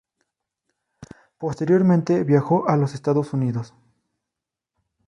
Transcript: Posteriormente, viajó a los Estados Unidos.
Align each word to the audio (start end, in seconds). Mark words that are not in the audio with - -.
Posteriormente, 1.37 2.23
viajó 2.23 2.67
a 2.67 2.75
los 2.75 2.95
Estados 2.95 3.33
Unidos. 3.33 3.75